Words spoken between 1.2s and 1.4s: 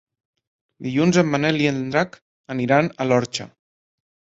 en